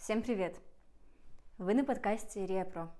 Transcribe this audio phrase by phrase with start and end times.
[0.00, 0.58] Всем привет!
[1.58, 2.90] Вы на подкасте Репро.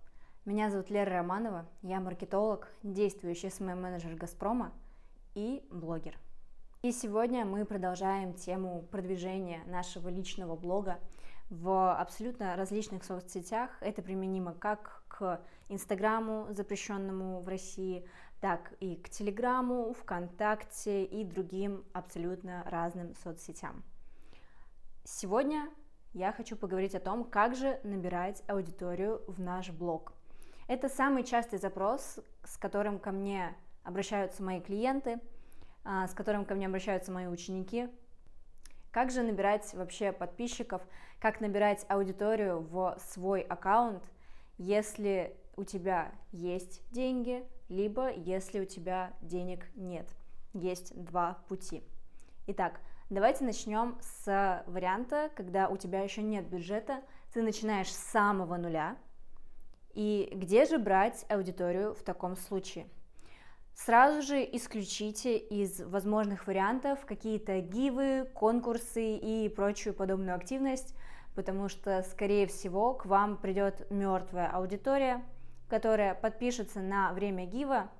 [0.44, 4.70] Меня зовут Лера Романова, я маркетолог, действующий СММ-менеджер Газпрома
[5.34, 6.18] и блогер.
[6.82, 10.98] И сегодня мы продолжаем тему продвижения нашего личного блога
[11.48, 13.70] в абсолютно различных соцсетях.
[13.80, 15.40] Это применимо как к
[15.70, 18.06] Инстаграму, запрещенному в России,
[18.42, 23.84] так и к Телеграму, ВКонтакте и другим абсолютно разным соцсетям.
[25.04, 25.66] Сегодня
[26.12, 30.12] я хочу поговорить о том, как же набирать аудиторию в наш блог.
[30.66, 35.20] Это самый частый запрос, с которым ко мне обращаются мои клиенты,
[35.84, 37.88] а, с которым ко мне обращаются мои ученики.
[38.90, 40.82] Как же набирать вообще подписчиков,
[41.20, 44.02] как набирать аудиторию в свой аккаунт,
[44.58, 50.08] если у тебя есть деньги, либо если у тебя денег нет.
[50.54, 51.84] Есть два пути.
[52.48, 57.02] Итак, Давайте начнем с варианта, когда у тебя еще нет бюджета,
[57.34, 58.96] ты начинаешь с самого нуля.
[59.94, 62.86] И где же брать аудиторию в таком случае?
[63.74, 70.94] Сразу же исключите из возможных вариантов какие-то гивы, конкурсы и прочую подобную активность,
[71.34, 75.24] потому что, скорее всего, к вам придет мертвая аудитория,
[75.68, 77.90] которая подпишется на время гива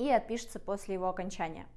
[0.00, 1.68] и отпишется после его окончания.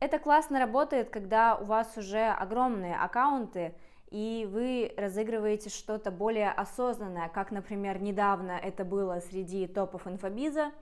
[0.00, 3.74] Это классно работает, когда у вас уже огромные аккаунты,
[4.10, 10.72] и вы разыгрываете что-то более осознанное, как, например, недавно это было среди топов инфобиза.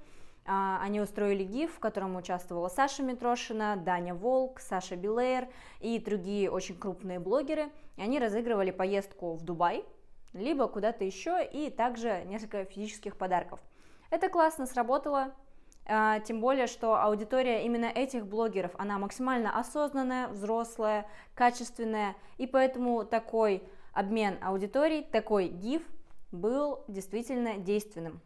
[0.46, 5.48] А, они устроили гиф, в котором участвовала Саша Митрошина, Даня Волк, Саша Билейр
[5.80, 7.70] и другие очень крупные блогеры.
[7.96, 9.84] И они разыгрывали поездку в Дубай,
[10.32, 13.58] либо куда-то еще, и также несколько физических подарков.
[14.10, 15.34] Это классно сработало,
[15.88, 23.62] тем более, что аудитория именно этих блогеров, она максимально осознанная, взрослая, качественная, и поэтому такой
[23.94, 25.82] обмен аудиторий, такой гиф
[26.30, 28.20] был действительно действенным.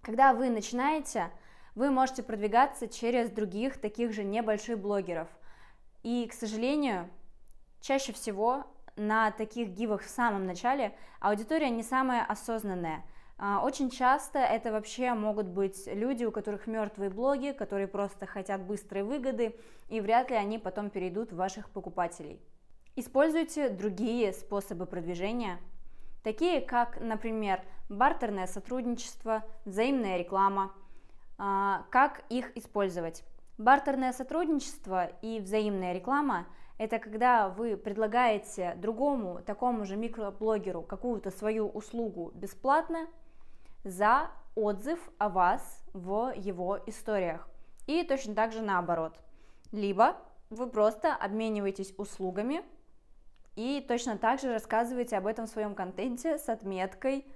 [0.00, 1.30] Когда вы начинаете,
[1.74, 5.28] вы можете продвигаться через других таких же небольших блогеров.
[6.02, 7.10] И, к сожалению,
[7.82, 8.64] чаще всего
[8.96, 15.12] на таких гивах в самом начале аудитория не самая осознанная– а, очень часто это вообще
[15.12, 19.54] могут быть люди, у которых мертвые блоги, которые просто хотят быстрой выгоды,
[19.88, 22.40] и вряд ли они потом перейдут в ваших покупателей.
[22.96, 25.58] Используйте другие способы продвижения,
[26.24, 27.60] такие как, например,
[27.90, 30.72] бартерное сотрудничество, взаимная реклама.
[31.36, 33.22] А, как их использовать?
[33.58, 36.46] Бартерное сотрудничество и взаимная реклама–
[36.78, 43.06] это когда вы предлагаете другому такому же микроблогеру какую-то свою услугу бесплатно–
[43.86, 47.48] за отзыв о вас в его историях.
[47.86, 49.16] И точно так же наоборот.
[49.70, 50.16] Либо
[50.50, 52.62] вы просто обмениваетесь услугами
[53.54, 57.26] и точно так же рассказываете об этом в своем контенте с отметкой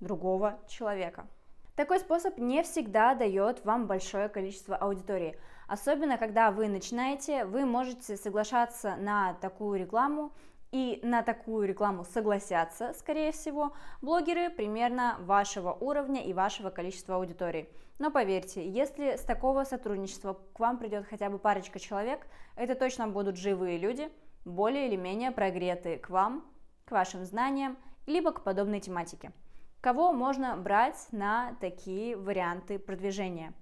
[0.00, 1.26] другого человека.
[1.74, 5.38] Такой способ не всегда дает вам большое количество аудитории.
[5.68, 10.32] Особенно, когда вы начинаете, вы можете соглашаться на такую рекламу
[10.70, 17.68] и на такую рекламу согласятся, скорее всего, блогеры примерно вашего уровня и вашего количества аудитории.
[17.98, 23.08] Но поверьте, если с такого сотрудничества к вам придет хотя бы парочка человек, это точно
[23.08, 24.10] будут живые люди,
[24.44, 26.44] более или менее прогретые к вам,
[26.84, 29.32] к вашим знаниям, либо к подобной тематике.
[29.80, 33.52] Кого можно брать на такие варианты продвижения?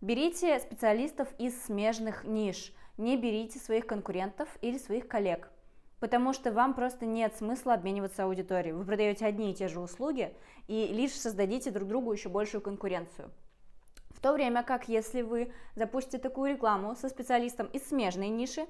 [0.00, 5.50] Берите специалистов из смежных ниш, не берите своих конкурентов или своих коллег–
[6.00, 8.74] потому что вам просто нет смысла обмениваться аудиторией.
[8.74, 10.34] Вы продаете одни и те же услуги
[10.66, 13.30] и лишь создадите друг другу еще большую конкуренцию.
[14.10, 18.66] В то время как если вы запустите такую рекламу со специалистом из смежной ниши,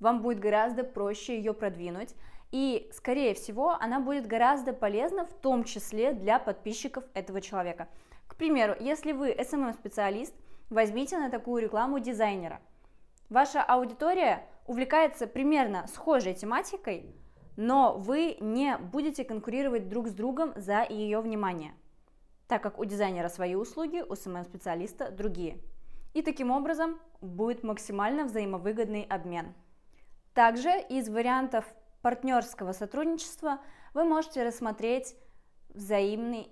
[0.00, 2.14] вам будет гораздо проще ее продвинуть,
[2.50, 7.88] и, скорее всего, она будет гораздо полезна, в том числе для подписчиков этого человека.
[8.26, 10.34] К примеру, если вы SMM-специалист,
[10.68, 12.60] возьмите на такую рекламу дизайнера.
[13.30, 17.14] Ваша аудитория увлекается примерно схожей тематикой,
[17.56, 21.74] но вы не будете конкурировать друг с другом за ее внимание,
[22.48, 25.58] так как у дизайнера свои услуги, у SMM-специалиста другие.
[26.14, 29.54] И таким образом будет максимально взаимовыгодный обмен.
[30.34, 31.64] Также из вариантов
[32.00, 33.60] партнерского сотрудничества
[33.94, 35.14] вы можете рассмотреть
[35.68, 36.48] взаимный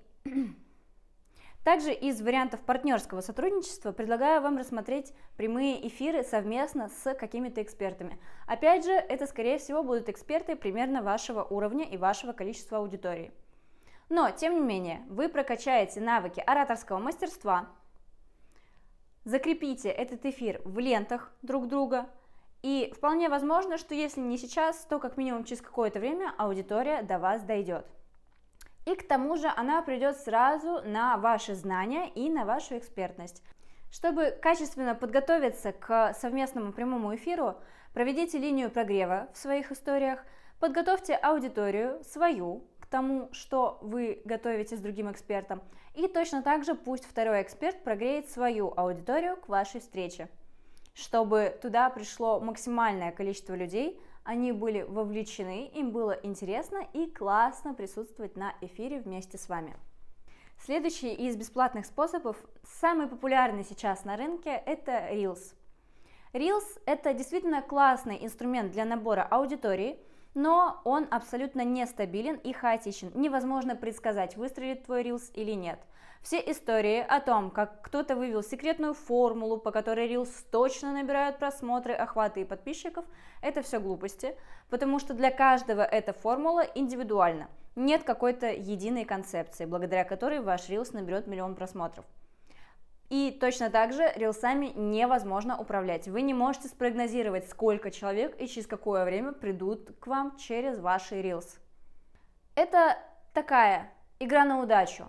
[1.65, 8.19] также из вариантов партнерского сотрудничества предлагаю вам рассмотреть прямые эфиры совместно с какими-то экспертами.
[8.47, 13.33] Опять же, это скорее всего будут эксперты примерно вашего уровня и вашего количества аудитории.
[14.09, 17.69] Но, тем не менее, вы прокачаете навыки ораторского мастерства,
[19.25, 22.09] закрепите этот эфир в лентах друг друга
[22.63, 27.19] И вполне возможно, что если не сейчас, то как минимум через какое-то время аудитория до
[27.19, 27.87] вас дойдет.
[28.87, 33.43] И к тому же она придет сразу на ваши знания и на вашу экспертность.
[33.91, 37.57] Чтобы качественно подготовиться к совместному прямому эфиру,
[37.93, 40.25] проведите линию прогрева в своих историях,
[40.59, 45.63] подготовьте аудиторию свою к тому, что вы готовите с другим экспертом,
[45.95, 50.29] и точно так же пусть второй эксперт прогреет свою аудиторию к вашей встрече
[50.95, 54.01] чтобы туда пришло максимальное количество людей,
[54.31, 59.75] они были вовлечены, им было интересно и классно присутствовать на эфире вместе с вами.
[60.65, 65.57] Следующий из бесплатных способов, самый популярный сейчас на рынке, это Reels.
[66.33, 69.99] Reels– это действительно классный инструмент для набора аудитории,
[70.35, 73.11] но он абсолютно нестабилен и хаотичен.
[73.17, 75.81] Невозможно предсказать, выстрелит твой Reels или нет.
[76.23, 81.95] Все истории о том, как кто-то вывел секретную формулу, по которой Reels точно набирают просмотры,
[81.95, 83.05] охваты и подписчиков,
[83.41, 84.37] это все глупости,
[84.69, 87.49] потому что для каждого эта формула индивидуальна.
[87.75, 92.05] Нет какой-то единой концепции, благодаря которой ваш Reels наберет миллион просмотров.
[93.11, 96.07] И точно так же рилсами невозможно управлять.
[96.07, 101.21] Вы не можете спрогнозировать, сколько человек и через какое время придут к вам через ваши
[101.21, 101.59] рилс.
[102.55, 102.99] Это
[103.33, 105.09] такая игра на удачу.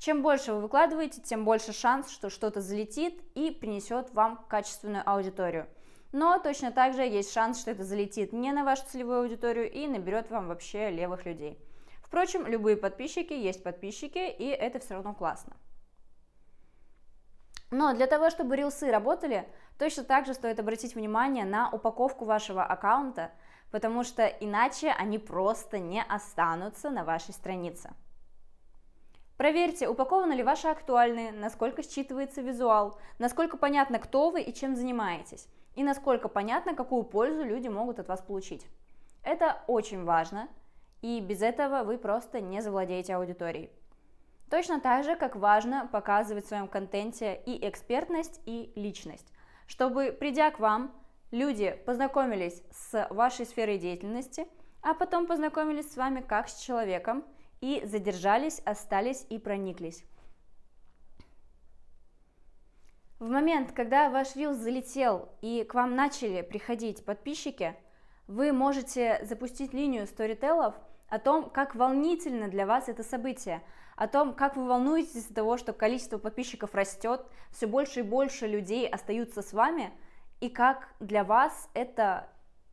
[0.00, 5.66] Чем больше вы выкладываете, тем больше шанс, что что-то залетит и принесет вам качественную аудиторию.
[6.12, 9.86] Но точно так же есть шанс, что это залетит не на вашу целевую аудиторию и
[9.86, 11.62] наберет вам вообще левых людей.
[12.02, 15.54] Впрочем, любые подписчики есть подписчики, и это все равно классно.
[17.70, 19.46] Но для того, чтобы рилсы работали,
[19.78, 23.32] точно так же стоит обратить внимание на упаковку вашего аккаунта,
[23.70, 27.90] потому что иначе они просто не останутся на вашей странице.
[29.40, 35.48] Проверьте, упакованы ли ваши актуальные, насколько считывается визуал, насколько понятно, кто вы и чем занимаетесь,
[35.76, 38.66] и насколько понятно, какую пользу люди могут от вас получить.
[39.22, 40.50] Это очень важно,
[41.00, 43.70] и без этого вы просто не завладеете аудиторией.
[44.50, 49.32] Точно так же, как важно показывать в своем контенте и экспертность, и личность,
[49.66, 50.94] чтобы, придя к вам,
[51.30, 54.46] люди познакомились с вашей сферой деятельности,
[54.82, 57.24] а потом познакомились с вами как с человеком–
[57.60, 60.04] и задержались, остались и прониклись.
[63.18, 67.76] В момент, когда ваш рилс залетел и к вам начали приходить подписчики,
[68.26, 70.74] вы можете запустить линию сторителлов
[71.08, 73.62] о том, как волнительно для вас это событие,
[73.96, 78.46] о том, как вы волнуетесь из-за того, что количество подписчиков растет, все больше и больше
[78.46, 79.92] людей остаются с вами,
[80.40, 82.26] и как для вас это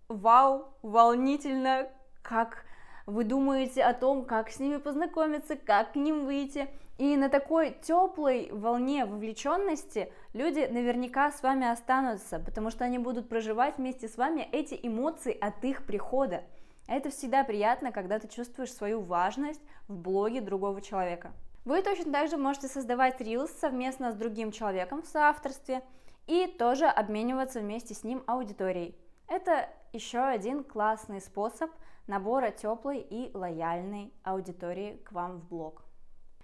[0.08, 1.90] вау, волнительно,
[2.22, 2.64] как
[3.08, 6.68] вы думаете о том, как с ними познакомиться, как к ним выйти.
[6.98, 13.30] И на такой теплой волне вовлеченности люди наверняка с вами останутся, потому что они будут
[13.30, 16.44] проживать вместе с вами эти эмоции от их прихода.
[16.88, 21.32] Это всегда приятно, когда ты чувствуешь свою важность в блоге другого человека.
[21.66, 25.82] Вы точно так же можете создавать Reels совместно с другим человеком в соавторстве
[26.26, 28.96] и тоже обмениваться вместе с ним аудиторией.
[29.28, 31.70] Это еще один классный способ
[32.08, 35.84] набора теплой и лояльной аудитории к вам в блог.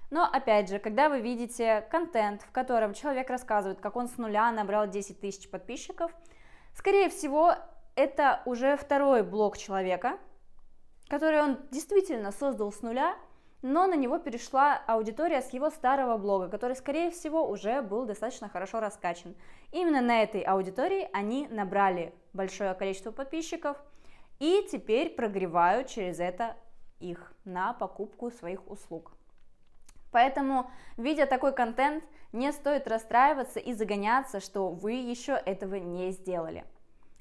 [0.10, 4.52] Но опять же, когда вы видите контент, в котором человек рассказывает, как он с нуля
[4.52, 6.12] набрал 10 тысяч подписчиков,
[6.76, 7.56] скорее всего,
[7.96, 10.20] это уже второй блог человека,
[11.08, 13.16] который он действительно создал с нуля,
[13.64, 18.50] но на него перешла аудитория с его старого блога, который, скорее всего, уже был достаточно
[18.50, 19.36] хорошо раскачан.
[19.72, 23.78] Именно на этой аудитории они набрали большое количество подписчиков
[24.44, 26.58] и теперь прогревают через это
[27.00, 29.14] их на покупку своих услуг.
[30.12, 36.66] Поэтому, видя такой контент, не стоит расстраиваться и загоняться, что вы еще этого не сделали.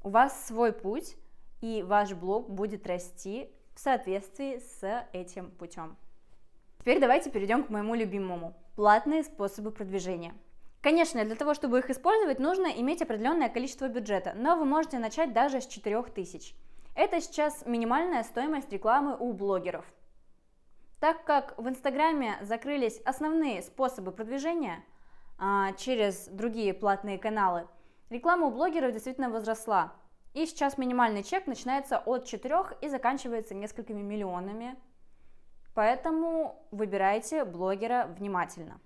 [0.02, 1.16] У вас свой путь,
[1.60, 5.96] и ваш блог будет расти в соответствии с этим путем.
[6.80, 10.34] Теперь давайте перейдем к моему любимому– платные способы продвижения.
[10.80, 15.32] Конечно, для того, чтобы их использовать, нужно иметь определенное количество бюджета, но вы можете начать
[15.32, 16.56] даже с 4000.
[16.94, 19.84] Это сейчас минимальная стоимость рекламы у блогеров.
[21.00, 24.84] Так как в Инстаграме закрылись основные способы продвижения
[25.38, 27.66] а, через другие платные каналы,
[28.10, 29.94] реклама у блогеров действительно возросла.
[30.34, 34.76] И сейчас минимальный чек начинается от 4 и заканчивается несколькими миллионами
[35.74, 38.80] Поэтому выбирайте блогера внимательно.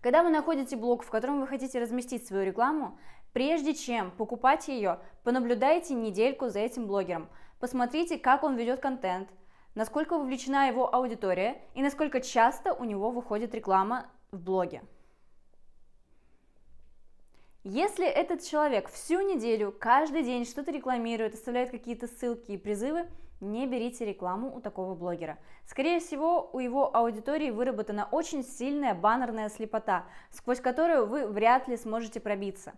[0.00, 2.98] Когда вы находите блог, в котором вы хотите разместить свою рекламу,
[3.32, 7.28] прежде чем покупать ее, понаблюдайте недельку за этим блогером.
[7.60, 9.28] Посмотрите, как он ведет контент,
[9.74, 14.82] насколько вовлечена его аудитория и насколько часто у него выходит реклама в блоге.
[17.64, 23.06] Если этот человек всю неделю, каждый день что-то рекламирует, оставляет какие-то ссылки и призывы,
[23.40, 25.38] не берите рекламу у такого блогера.
[25.66, 31.76] Скорее всего, у его аудитории выработана очень сильная баннерная слепота, сквозь которую вы вряд ли
[31.76, 32.72] сможете пробиться.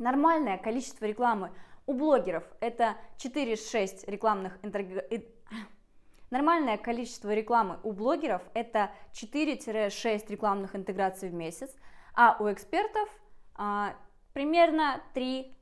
[0.00, 1.52] Нормальное количество рекламы
[1.84, 5.04] у блогеров это 4-6 рекламных интерг...
[6.30, 11.70] Нормальное количество рекламы у блогеров это 4-6 рекламных интеграций в месяц,
[12.14, 13.10] а у экспертов
[13.54, 13.94] а,
[14.32, 15.54] примерно 3,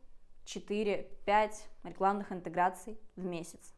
[0.44, 3.74] 4, 5 рекламных интеграций в месяц.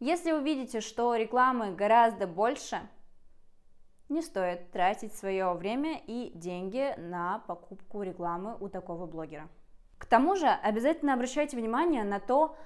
[0.00, 2.80] Если вы видите, что рекламы гораздо больше,
[4.08, 9.48] не стоит тратить свое время и деньги на покупку рекламы у такого блогера.
[10.00, 12.56] К тому же обязательно обращайте внимание на то,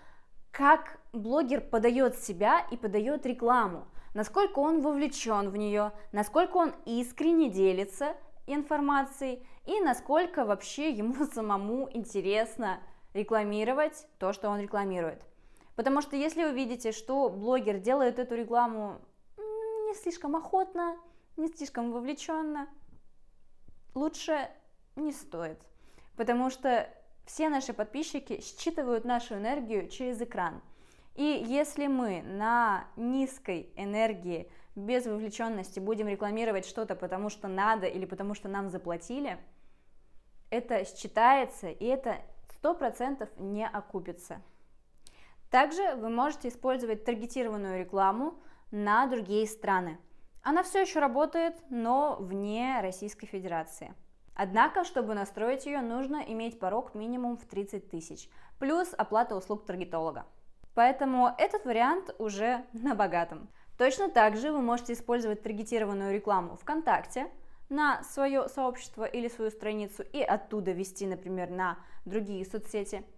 [0.52, 7.50] как блогер подает себя и подает рекламу, насколько он вовлечен в нее, насколько он искренне
[7.50, 8.14] делится
[8.46, 12.78] информацией и насколько вообще ему самому интересно
[13.14, 15.26] рекламировать то, что он рекламирует.
[15.74, 19.00] Потому что если вы видите, что блогер делает эту рекламу
[19.36, 20.96] не слишком охотно,
[21.36, 22.68] не слишком вовлеченно,
[23.92, 24.48] лучше
[24.94, 25.58] не стоит.
[26.16, 26.88] Потому что
[27.24, 30.62] все наши подписчики считывают нашу энергию через экран.
[31.14, 38.04] И если мы на низкой энергии, без вовлеченности будем рекламировать что-то, потому что надо или
[38.04, 39.38] потому что нам заплатили,
[40.50, 42.18] это считается, и это
[42.62, 44.42] 100% не окупится.
[45.50, 48.34] Также вы можете использовать таргетированную рекламу
[48.72, 49.98] на другие страны.
[50.42, 53.94] Она все еще работает, но вне Российской Федерации.
[54.34, 60.26] Однако, чтобы настроить ее, нужно иметь порог минимум в 30 тысяч, плюс оплата услуг таргетолога.
[60.74, 63.48] Поэтому этот вариант уже на богатом.
[63.78, 67.28] Точно так же вы можете использовать таргетированную рекламу ВКонтакте
[67.68, 73.04] на свое сообщество или свою страницу и оттуда вести, например, на другие соцсети–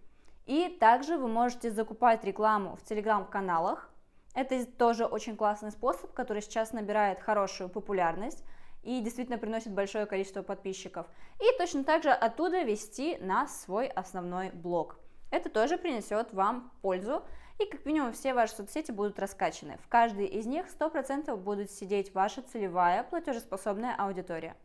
[0.46, 3.90] и также вы можете закупать рекламу в телеграм-каналах.
[4.32, 8.44] Это тоже очень классный способ, который сейчас набирает хорошую популярность
[8.86, 11.06] и действительно приносит большое количество подписчиков.
[11.40, 14.98] И точно так же оттуда вести на свой основной блог.
[15.32, 17.24] Это тоже принесет вам пользу,
[17.58, 19.78] и как минимум все ваши соцсети будут раскачаны.
[19.82, 24.56] В каждой из них 100% будет сидеть ваша целевая платежеспособная аудитория.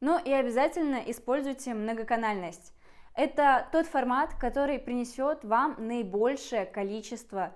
[0.00, 2.72] Ну и обязательно используйте многоканальность.
[3.14, 7.52] Это тот формат, который принесет вам наибольшее количество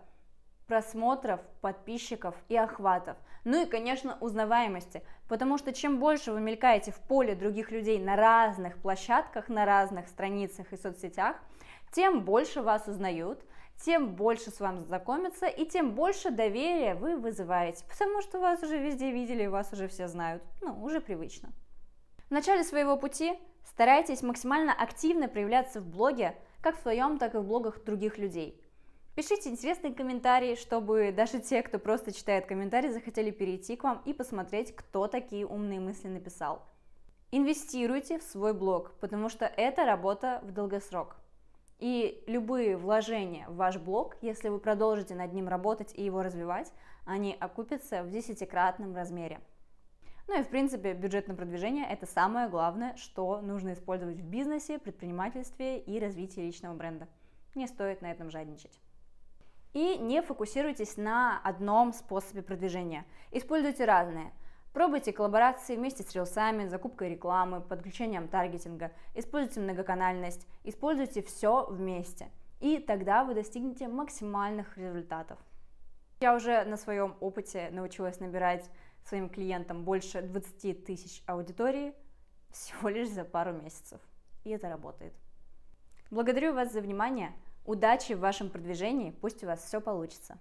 [0.67, 3.17] просмотров, подписчиков и охватов.
[3.45, 8.17] Ну и, конечно, узнаваемости, потому что чем больше вы мелькаете в поле других людей на
[8.17, 11.37] разных площадках, на разных страницах и соцсетях,
[11.93, 13.45] тем больше вас узнают,
[13.85, 18.79] тем больше с вами знакомятся и тем больше доверия вы вызываете, потому что вас уже
[18.79, 21.53] везде видели, вас уже все знают, ну, уже привычно.
[22.29, 27.39] В начале своего пути Старайтесь максимально активно проявляться в блоге, как в своем, так и
[27.39, 28.61] в блогах других людей.
[29.17, 34.13] Пишите интересные комментарии, чтобы даже те, кто просто читает комментарии, захотели перейти к вам и
[34.13, 36.63] посмотреть, кто такие умные мысли написал.
[37.31, 41.17] Инвестируйте в свой блог, потому что это работа в долгосрок.
[41.79, 46.71] И любые вложения в ваш блог, если вы продолжите над ним работать и его развивать,
[47.07, 49.41] они окупятся в десятикратном размере.
[50.29, 54.79] Ну и, в принципе, бюджет на продвижение– это самое главное, что нужно использовать в бизнесе,
[54.79, 57.09] предпринимательстве и развитии личного бренда.
[57.55, 58.79] Не стоит на этом жадничать.
[59.77, 63.05] И не фокусируйтесь на одном способе продвижения.
[63.31, 64.33] Используйте разные.
[64.73, 72.31] Пробуйте коллаборации вместе с рилсами, закупкой рекламы, подключением таргетинга, используйте многоканальность, используйте все вместе.
[72.59, 75.39] И тогда вы достигнете максимальных результатов.
[76.21, 78.71] Я уже на своем опыте научилась набирать
[79.05, 81.93] своим клиентам больше 20 тысяч аудитории
[82.51, 84.01] всего лишь за пару месяцев.
[84.45, 85.13] И это работает.
[86.11, 87.35] Благодарю вас за внимание.
[87.67, 89.11] Удачи в вашем продвижении.
[89.11, 90.39] Пусть у вас все получится.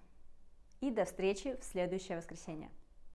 [0.80, 2.70] И до встречи в следующее воскресенье.